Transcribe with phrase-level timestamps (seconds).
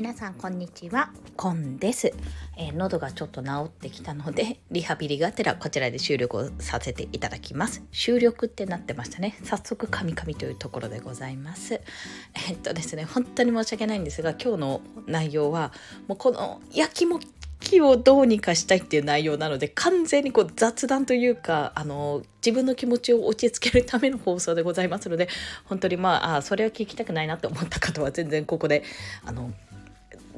[0.00, 1.10] 皆さんこんにちは。
[1.36, 2.14] コンです、
[2.56, 7.82] えー、喉がちょっと治ってきたので リハビリがてらこちらで収録をさせていただきます。
[7.92, 9.36] 収録ってなってましたね。
[9.44, 11.74] 早速カミカミというところでございます。
[11.74, 15.70] えー、っとですね本当に申し訳ないんですが今日の内容は
[16.08, 17.20] もうこの焼きも
[17.60, 25.28] きをどうにかしたいっていう内容なので完全にこう雑談というかあの自分の気持ちを落ち着けるための放送でございますので
[25.66, 28.82] 本当にまああそれは聞きたくないなって思った方は全然ここで
[29.26, 29.52] あの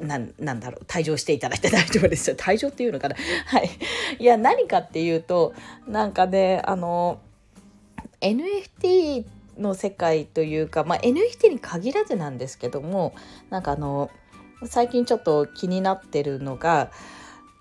[0.03, 2.29] ななんだろう退場していただいて大丈夫です。
[2.29, 3.15] よ 退場っていうのかな。
[3.45, 3.69] はい。
[4.19, 5.53] いや何かっていうと
[5.87, 7.19] なんかねあの
[8.21, 9.25] NFT
[9.57, 13.13] の世界というか、まあ、NFT に限らずなんですけども
[13.49, 14.09] なんかあの
[14.65, 16.91] 最近ちょっと気になってるのが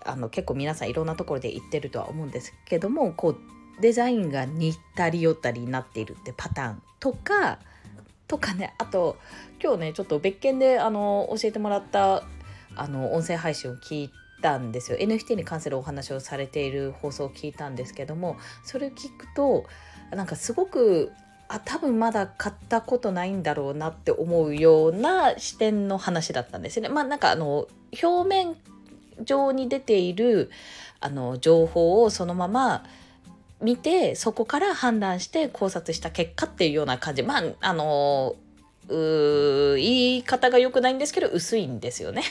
[0.04, 3.38] あの結構皆さんいろんなところで言ってるとは思うんですけどもこう
[3.80, 7.58] デザインが似たり寄ったりになっているってパターンとか
[8.32, 9.18] とかねあと
[9.62, 12.22] 今日ねちょっと別件であの教えてもらった
[12.74, 19.66] あの音声配信を聞いたんですよ NFT に関するお話をされている放送を聞いたんですけどもそれを聞くと
[20.10, 21.12] なんかすごく
[21.48, 26.88] あ多分まだ買ったことないんだろうなって思うような視点の話だったんですね。
[26.88, 27.68] まあなんかあの
[28.02, 28.56] 表面
[29.22, 30.50] 上に出ている
[31.00, 32.82] あの情報をそのまま
[33.62, 37.22] 見てそこから判断して考察した結果っていうような感じ。
[37.22, 38.36] まああの
[38.88, 42.22] う言い方が良くないんですけど薄いんですよね。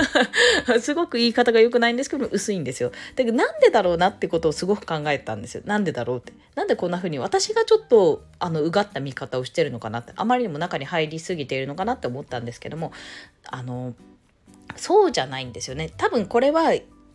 [0.80, 2.90] すごく言い方が良くないんですけど薄いんですよ。
[3.16, 5.62] でなんでだろうなってことをすごく考えたんですよ。
[5.66, 6.32] なんでだろうって。
[6.54, 10.12] なんでこんな風に私がちょっとあのうがった見方をしてるのかなって。
[10.16, 12.92] あまりにも中に入りすぎているのかなって思ったんですけども
[13.46, 13.94] あの
[14.76, 15.90] そうじゃないんですよね。
[15.96, 16.72] 多分これは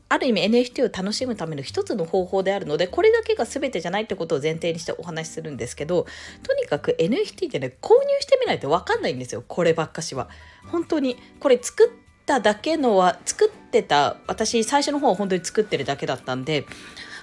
[0.09, 6.07] ある意味 NFT を楽しむための一つの方法であるのでこれだけが全てじゃないってことを前提にしてお話しするんですけど
[6.43, 10.27] とにかく NFT ってね購入してみないと分かんないんですよこればっかしは。
[10.67, 11.89] 本当にこれ作っ
[12.25, 16.65] ただけのは作ってた私最初の方は本当に作ってるだけだったんで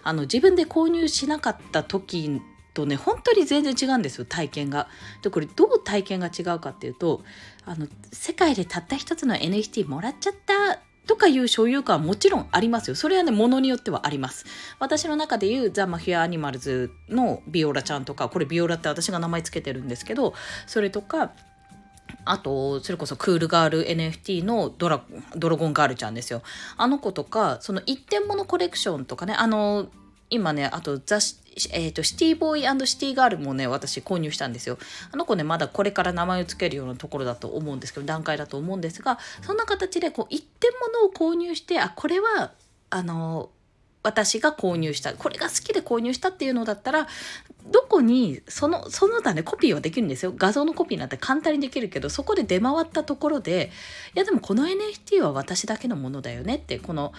[0.05, 2.41] あの自分で購入しなかった時
[2.73, 4.89] とね本当に全然違うんですよ体験が。
[5.23, 7.23] でこれどう体験が違うかっていうと
[7.65, 12.97] あの世界でたった一つの NFT もらっちゃったとかいう所有感はもちろんありますよ。
[12.97, 14.45] それはね、ものによってはあります。
[14.79, 20.35] 私の中で言うザ・マフィア・アニマルズのビオラちゃんとか、これビオラって私が名前つけてるんですけど、
[20.67, 21.33] それとか、
[22.25, 25.03] あと、それこそクールガール NFT のドラ
[25.37, 26.43] ドラゴンガールちゃんですよ。
[26.77, 29.89] あの子とか、その一点物コレクションとかね、あの、
[30.29, 31.19] 今ね、あとザ・
[31.73, 34.79] えーと、シティボーイシティガールもね私購入したんですよ。
[35.11, 42.53] あの子ねまだこれから名前を付けるようなところだと思うんですけど段階だと思うんですがそんな形でこう一点物を購入してあこれは
[42.91, 43.49] あの
[44.03, 47.09] 私が購入したこれが好きで購入したっていうのだったら
[47.73, 50.33] どこにそのその他ねコピーはできるんですよ。
[50.37, 53.73] 画像のコピーなんて簡単にできるけどそこで出回ったところで
[54.15, 57.13] いやでもこの NFT は私だけのものだよねってこの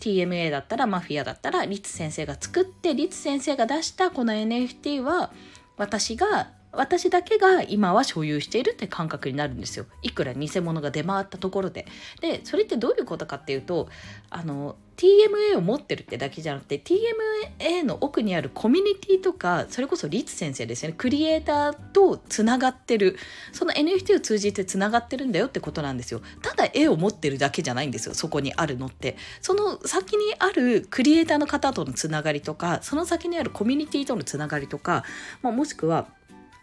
[0.00, 5.30] TMA だったらマフィアだったらリツ先生が作ってリツ先生が出したこの NFT は
[5.76, 9.86] 私が私だけが今は所有しているって感覚になるんですよ。
[10.02, 11.86] いくら偽物が出回ったところで。
[12.20, 13.88] でそれってどういうことかっていうと
[14.30, 20.94] あの TMA を持ってるってだけじゃなくて TMA の奥にあるコミュニティとかそれこそリツ先生ですよね。
[20.96, 23.16] クリエイターとつながってる。
[23.52, 26.20] その NFT を通じてつながってるんだよってことなんですよ。
[26.42, 28.14] ただ絵を持ってるだけじゃないんですよ。
[28.14, 29.16] そこにあるのって。
[29.40, 35.04] その先にあるクリエイターの方とのつながりとかその先にあるコミュニティとのつながりとか、
[35.42, 36.08] まあ、もしくは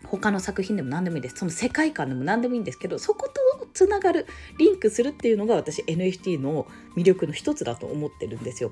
[0.10, 3.42] 他の作品でも何でもいいですその世界観でも何でもいいんですけどそこと
[3.78, 4.26] つながる
[4.58, 8.72] リンクするっていうのが私 NFT の魅力の一つだと思ってるんですよ。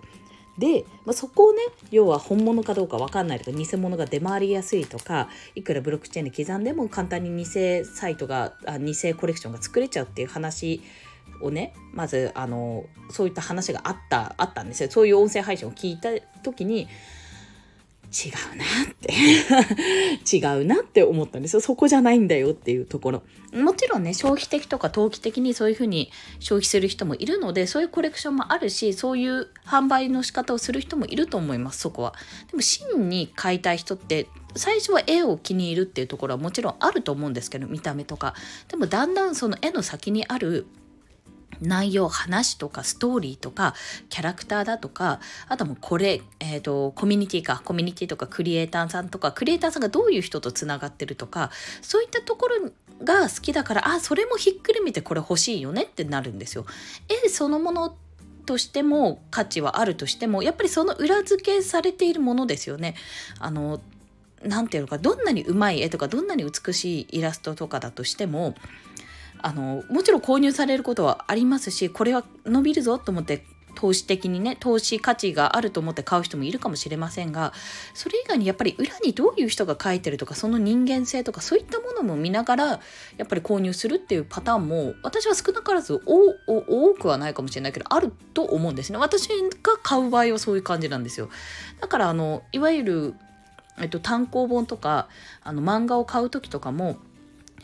[0.57, 7.45] で、まあ、そこをね要は本物かどうか分かんないとか偽物が出回りやすいとかいくらブロックチェーンで刻んでも簡単に偽
[7.84, 10.81] サイトがあ偽コレクションが作れちゃうっていう話
[11.41, 16.09] をねまずあのそういった話があったあったんですよそういう音声配信を聞いた
[16.41, 16.88] 時に
[18.11, 19.13] 違うなって。
[20.38, 21.62] 違うなって思ったんですよ。
[21.62, 23.24] そこじゃないんだよっていうところ。
[23.53, 32.13] もちろんね消費的とか投機的にそういうふうに消費する人もいるのでそういうコレクションもあるしそういう販売の仕方をする人もいると思いますそこは。
[32.51, 38.33] でも真に買いたい人って最初は絵を気に入るっていうところはもちろんあると思うんですけど見た目とか。
[38.68, 40.65] でもだんだんその絵の先にある
[41.62, 43.75] 内容話とかストーリーとか
[44.10, 52.72] キャラクターだとかあともうこれ、えーと、コミュニティかコミュニティとかクリエイターさんとかクリエイターさんがどういう人とつながってるとかそういったところ
[53.04, 56.66] が好きだからあそれもひっくるめてこれ欲しいよねってなるんですよ。
[57.25, 57.96] 絵そのもの
[58.46, 62.96] としても価値はあるとしてもやっぱりその裏付けされているものですよね。
[63.40, 63.81] あの
[64.44, 68.56] なんていうのかどんなにうまい絵とかどんなに美しいイラストとかだとしても
[69.41, 73.45] あのもちろん購入されることはありますしこれは伸びるぞと思って
[73.75, 77.53] 投資的にね投資価値があると思って買う人もいるかもしれませんが
[77.93, 82.79] それ以外にやっぱり裏にどういう人が書いてるとかその人間性とかそういったものも見ながらや
[83.23, 88.97] っぱり購入するっていうパターンも私は少なからず多くはないかもしれないけどあると思うんですね。
[88.97, 91.29] 私が買う場合はそういう感じなんですよ。
[91.81, 93.13] だからあのいわゆる、
[93.79, 95.09] えっと、単行本とか
[95.43, 96.97] あの漫画を買う時とかも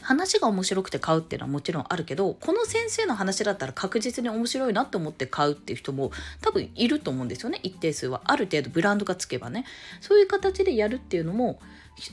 [0.01, 6.11] 話が面白くて買うっていうのはもちろんあるけどこの先生の話だったら確実に面白いなと思って買うっていう人も
[6.41, 7.59] 多分いると思うんですよね。
[7.63, 9.65] 一定数はある程度ブランドがつけばね。
[9.99, 11.59] そういう形でやるっていうのも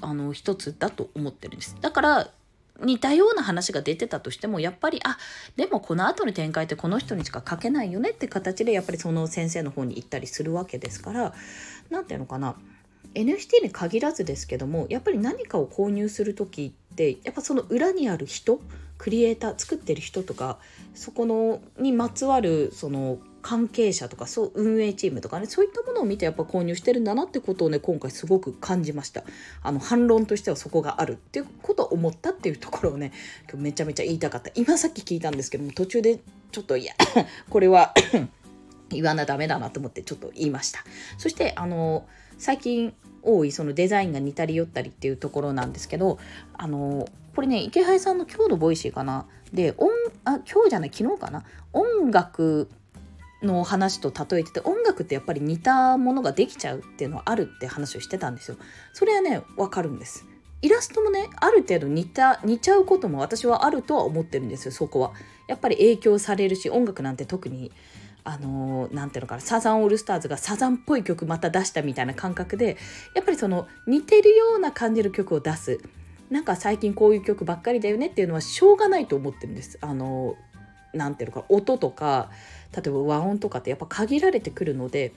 [0.00, 1.76] あの一つだと思ってるんです。
[1.80, 2.30] だから
[2.80, 5.18] 似たような話が出てたとしてもやっぱりあ
[5.56, 11.34] でもこの後の展開ってこの人にしか書けないよねって形でやっぱりその先生の方に行ったりするわけですから
[11.90, 12.54] 何ていうのかな。
[13.14, 18.60] NFT に限らずですけどもやっぱり何かを購入する時ってやっぱその裏にある人
[18.98, 20.58] クリエイター作ってる人とか
[20.94, 29.22] そこのにまつわるその関係者とかそう運営チームとかねそういったものを見てやっぱ購入してるんだなってことをね今回すごく感じました。
[29.62, 33.12] あの反論としてはそこがあるっていうことを思ったっていうところをね
[33.48, 34.50] 今日めちゃめちゃ言いたかった。
[34.54, 36.18] 今さっき聞いたんですけども途中で
[36.50, 36.94] ちょっといや
[37.48, 37.94] これは
[38.90, 40.84] 言わなダメだなと思ってちょっと言いました。
[41.16, 42.06] そしてあの
[42.38, 46.18] 最近多いそのデザインが似たり寄ったりっていうところなんですけど
[46.54, 49.90] あのこれね池原さんの今日の Voicy かなんかで音
[50.24, 52.68] あ今日じゃない昨日かな音楽
[53.42, 58.56] の話と例えてて音楽ってやっぱり似たものができちゃうっていうのはあるって話をしてたんですよ。
[58.92, 60.26] それはね分かるんです。
[60.60, 65.12] イラストもねある程度似た似ちゃうことも私はあるとは思ってるんですよそこは。
[65.46, 67.70] やっぱり影響されるし音楽なんて特に
[68.24, 72.76] あのー、ていうのかなサザンオールスターズがサザンっぽい曲また出したみたいな感覚で
[73.14, 75.80] やっぱりその似てるような感じる曲を出す
[76.30, 79.78] なんか最近こういう曲ばっかりだよねっていうのはしょうがないと思ってるんです。
[79.80, 82.30] あのー、ていうのか音とか
[82.74, 85.12] 例えば和音とかってやっぱ限られてくるので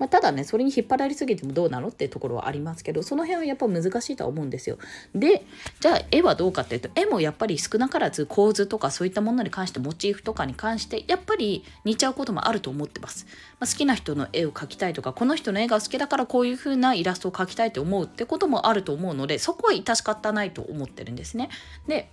[0.00, 4.78] まあ、ただねそれに引っ張られすぎてもどうなのっていうところはありますけどその辺はやっぱ難しいとは思うんですよ。
[5.14, 5.44] で
[5.78, 13.26] じゃあ絵はどうかっていうと絵もやっぱり少なからず構図とかそういったものに関してモチーフとかに関してやっぱり似ちゃうこともあると思ってます。
[13.60, 21.50] まあ、好きな人の絵を描きたいとかこの人の絵が好きだからこういう風なイラストを描きたいと思うってこともあると思うのでそこは致し方ないと思ってるんですね。
[21.86, 22.08] で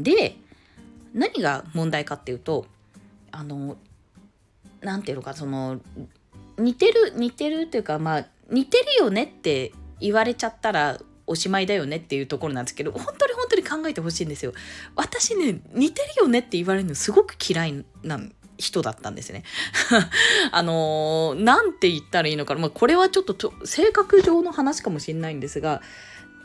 [0.00, 0.36] で
[1.12, 2.66] 何が問題かっていうと
[3.30, 3.76] あの
[4.80, 5.80] 何ていうのかその
[6.58, 14.52] 似てる似てるっていうかまあ似てるよねって言われちゃったらおしまいだよねっていうところなんですけど本当に本当に考えてほしいんですよ。
[14.94, 18.20] 私ね似てるよねって言われるのすごく嫌いな
[18.58, 19.42] 人だったんですね。
[20.52, 25.82] あのー、なんて言ったらいいのかな、まあ、これはちょっと性格上の話かもしれないんですが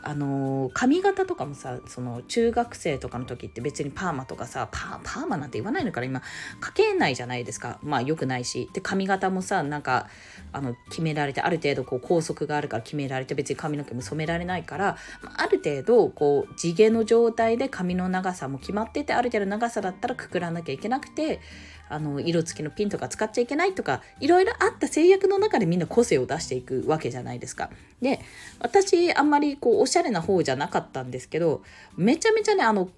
[0.02, 6.20] あの髪型とかもさその中学生とかの時って別にパーマとかさパーマなんて言わないのから今
[6.60, 7.78] かけないじゃないですか。
[7.82, 8.70] まあよくないし。
[8.72, 10.08] で髪型もさなんか
[10.52, 14.96] あの決められてある程度こう拘束があるから決められて別に髪の毛も染められないから
[15.36, 21.40] ある程度こう地毛の状態で髪の長さも決まっててある程度長さだったらくくらなきゃいけなくて
[21.90, 27.68] あの色付きのピンとか使っちゃいけないとかいろいろあった制約の中でみんな個性を出していくわけじゃないですか。
[28.00, 28.20] で
[28.60, 31.62] 私あんまりこうおしゃれな方じゃなかったんですけど
[31.96, 32.88] めちゃめちゃねあの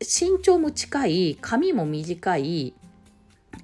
[0.00, 2.74] 身長も近い髪も短い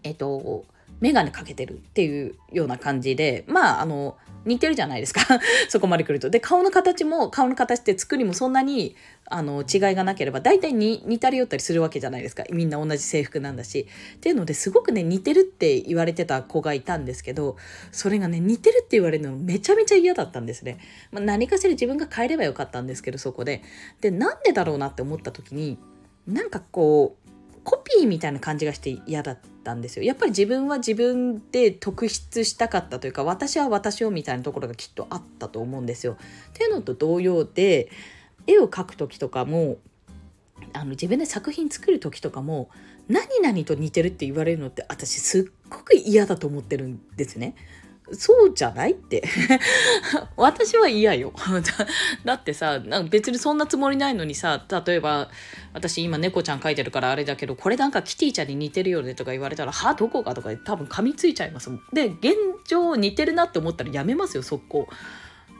[0.02, 0.64] えっと
[1.00, 5.22] 眼鏡かけてるっていうような感じでまああの似てるじゃないですか
[5.68, 6.30] そこまで来ると。
[6.30, 8.96] で顔の形も顔の形って作りもそんなに
[9.26, 13.87] あの違いがなければ大体に似たり寄ったりするわけじゃないですかみんな同じ制服なんだし。
[14.16, 17.56] っていうのですごくね似てるって言われてた子がいたんですけど
[17.90, 20.78] それがね似てるって言われるのめちゃめちゃ嫌だったんですね。
[21.11, 23.62] まあ、何かしら自分が変えればよかったんですけどそこで。
[24.00, 25.78] でなんでだろうなって思った時に
[26.26, 27.22] なんかこう
[27.64, 30.04] コピーみたいな感じがして嫌だったんですよ。
[30.04, 36.16] やっぱり自分は自分で特筆したかったというか私は私をみたいなところがきっとあったと思うんですよ。
[36.50, 37.90] っていうのと同様で
[38.47, 39.78] 絵を描く時とかも
[40.73, 42.71] あの自分で作品作る時とかも
[43.09, 47.54] 何々と似てるって言われるのって私すっごく嫌だと思ってるんですね。
[48.12, 49.23] そうじゃないって。
[50.37, 51.33] 私は嫌よ。
[52.25, 55.31] だってさなんか別にそんなつもりないのにさ例えば
[55.73, 61.83] 私今猫ちゃん描いてるからあれだけどこれなんかキティちゃんに似てるよねとか言われたらはどこかとか多分噛みついちゃいますもん。
[61.92, 62.35] で現
[62.66, 64.88] 状似てるなって思ったらやめますよ速攻。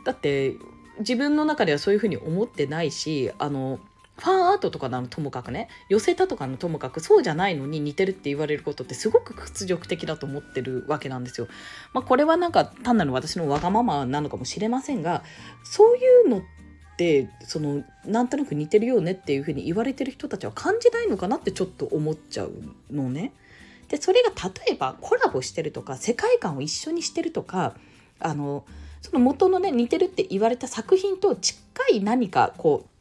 [0.05, 0.57] だって
[0.99, 3.81] 自分の中ではそういうふうに思ってないしあの
[4.23, 11.49] ファンアートとかなのともかくね寄せたとかのともかくそうじゃないのに似てるって言われることってすごく屈辱的だと思ってるわけなんですよ。
[11.93, 15.25] まあ、これはなんか単なる私のわがままなのかもしれませんが
[15.65, 16.43] そういうのっ
[16.97, 22.53] てそのなんとなく似てるよねっていうふうに言われてる人たちは感じないのかなってちょっと思っちゃう
[22.93, 23.33] のね。
[23.89, 27.75] でそれが例えばコラボしてるとか世界観を一緒にしてるとか
[28.21, 28.65] あの
[29.01, 31.59] その元のね似てるって言われた作品と近
[31.93, 32.92] い何かこう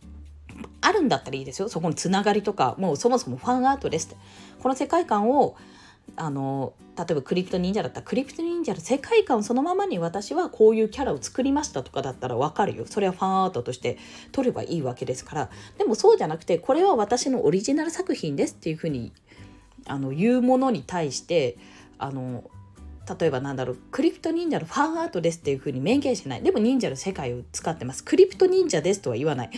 [0.81, 1.69] あるんだったらいいですよ。
[1.69, 4.15] そこにつながりとかもうそもそもファンアートですって。
[4.59, 5.55] この世界観を
[6.15, 12.85] あの例えばクリプト忍者だったらクリプト忍者の世界観をそのままに私はこういうキャラを作りましたとかだったら分かるよ。
[12.85, 13.97] それはファンアートとして
[14.31, 15.49] 撮ればいいわけですから。
[15.77, 19.13] でもそうじゃなくてこれは私のオリジナル作品ですっていうふうに
[19.85, 21.57] あの言うものに対して
[21.97, 22.43] あの
[23.19, 26.43] 例えばなんだろうクリプト忍者のファンアートですっていう風に明言しない。
[26.43, 28.03] でも忍者の世界を使ってます。
[28.03, 29.49] クリプト忍者ですとは言わない。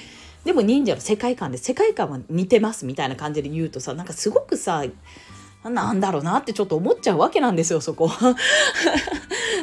[0.44, 4.84] でも忍者の世界観で世界観は似てますみたいな感じで言うとさなんかすごくさ
[5.64, 8.10] なんだろうなってちょっと思っちゃうわけなんですよそこ。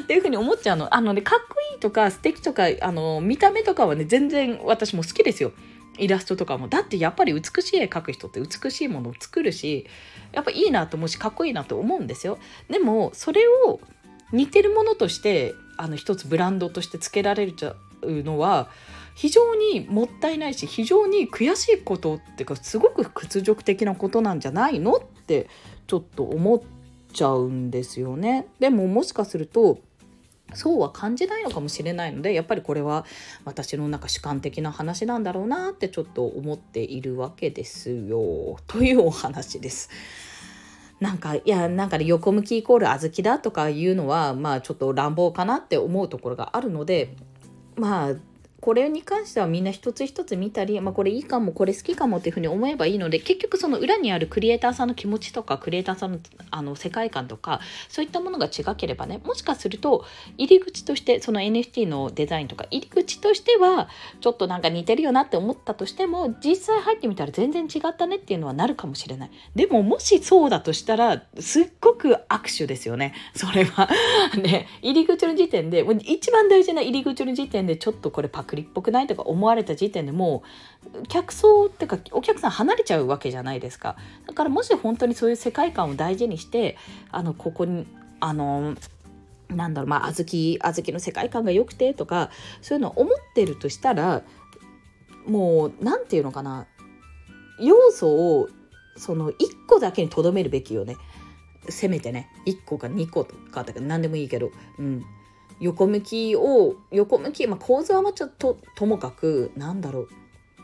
[0.02, 0.94] っていうふうに思っちゃうの。
[0.94, 5.52] あのねかっこいいとか素敵とかあの見た目とかはね全然私も好きですよ。
[5.98, 6.68] イラストとかも。
[6.68, 9.86] だってやっぱり美しい絵描く人って美しいものを作るし
[10.32, 12.38] やっぱいいなと思うしかっこいいなと思うんですよ。
[12.70, 13.80] でもそれを
[14.32, 17.54] 似てるものとしてあの一つブランドとしてつけられる
[18.02, 18.70] のは
[19.20, 25.46] 非常にもったいないし非常に悔しいことっていうかすごく屈辱的なことなんじゃないのって
[25.86, 26.60] ちょっと思っ
[27.12, 28.46] ちゃうんですよね。
[28.60, 29.80] でももしかすると
[30.54, 33.04] そうは感じないのかもしれないのでやっぱりこれは
[33.44, 39.90] 私のなんか主観的な話なんだろうなってちょっと思っているわけですよというお話です。
[40.98, 47.14] なんかいやなんかね横向きイコール小豆だとかいうのはまあちょっと乱暴かなって思うところがあるので
[47.76, 48.14] まあ
[48.60, 56.18] これに関してはみんな一つ一つ見たり、まあ、これいいかもこれ好きかもっていうふうに思えばいいので結局その裏にあるクリエイターさんの気持ちとかクリエイターさんの
[56.50, 60.04] あの世界観とかそういったものが違ければねもしかすると
[60.36, 63.88] 入り口としてその NFT のデザインとか入り口としては
[64.20, 69.30] ちょっとなんか似てるよなって思ったとしても実際入ってみたら全然違ったねっていうのはなるかもしれない。
[69.54, 73.14] でももしそうだとしたらすっごく握手ですよね。
[73.34, 73.88] それは。
[74.36, 74.66] ね。
[74.82, 80.42] 入り口の時点でもう一番大事な入り口の時点でちょっとこれパクリっぽくないとか思われた時点でも
[80.94, 83.96] う客層っていうかお客さん離れちゃうわけじゃないですか。
[84.26, 86.76] だからもし本当にそういう世界観を大事にして
[87.10, 87.86] あのここに
[88.20, 88.74] あの
[89.48, 92.30] なんだろうまあ小豆小豆の世界観が良くてとか
[92.62, 94.22] そういうのを思ってるとしたら
[95.26, 96.66] もう何て言うのかな
[97.60, 98.48] 要素を
[98.96, 99.34] その1
[99.68, 100.96] 個だけにとどめるべきよね。
[101.68, 102.28] せめてね。
[102.46, 105.04] 1個か2個とか何でもいいけど、うん、
[105.60, 110.08] 横向きを横向き、まあ、構図はちょっとともかくなんだろう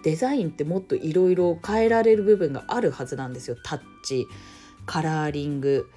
[0.02, 3.56] デザインってもっといろいろ変えられる部分があるはずなんですよ。
[3.62, 4.26] タッチ
[4.86, 5.90] カラーリング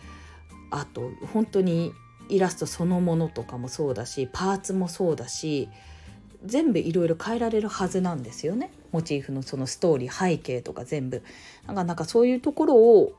[0.71, 1.93] あと本当に
[2.27, 5.69] イラストそのものとかもそうだしパーツもそうだし
[6.45, 8.71] 全部いろいろ変えられるはずなんですよね。
[8.91, 11.21] モチーフのそのストーリー背景とか全部。
[11.67, 13.13] なんかなんかそういうところを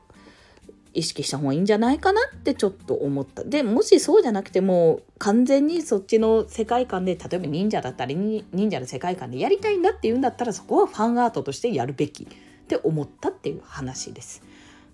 [0.93, 12.27] 意識した方がいいんじゃないかなってちょっと思ったでもしそうじゃなくても完全にそっちの世界観で例えば忍者だったり忍者の世界観でやりたいんだっていうんだったらそこはファンアートとしてやるべきっ
[12.67, 14.43] て思ったっていう話です。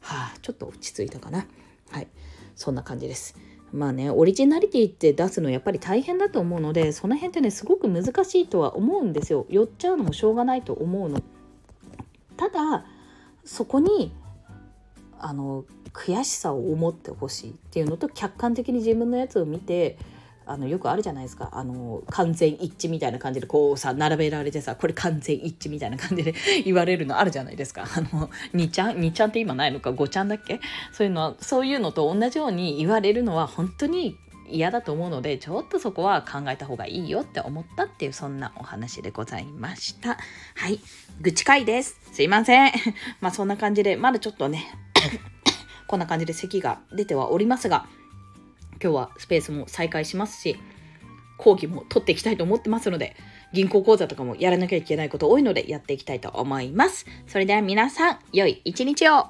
[0.02, 1.48] はあちょっと落ち着いたかな。
[1.90, 2.08] はい
[2.56, 3.36] そんな感じです。
[3.72, 9.46] まあねオリジナリティって出すのやっぱり大変だと思うのでその辺ってねすごく難しいとは思うんですよ。
[9.50, 11.22] 寄っちゃうのもしょうがないと思うの。
[12.38, 12.86] ただ
[13.44, 14.14] そこに
[15.20, 15.66] あの
[15.98, 19.98] 悔しさを思ってほしいっていうのと客観的に自分のやつを見て
[20.46, 21.50] あのよくあるじゃないですか。
[21.52, 27.84] あの完全一致みたいな感じでこうさ並べられてさこれ完全一致みたいな感じで 言われるのあるじゃないですか。
[27.84, 30.62] あの2ちゃん2ちゃんって今ないのか？5ちゃんだっけ？
[30.94, 34.16] そういうのそういうのと同じように言われるのは本当に
[34.50, 40.18] 嫌だと思うのでちょっとそこは考えた方がいいよって思ったっていうそんなお話でございました。
[40.56, 40.80] はい。
[41.20, 42.00] 愚痴会です。
[42.14, 42.72] すいません。
[43.20, 44.66] まあそんな感じでまだちょっとね
[45.88, 47.88] こんな感じで咳が出てはおりますが、
[48.82, 50.58] 今日はスペースも再開しますし、
[51.38, 53.16] 講義も取っていきたいと思ってますので、
[53.54, 57.06] 銀行口座とかもやらなきゃいけないこと多いのでやっていきたいと思います。
[57.28, 59.28] それでは皆さん、良い一日を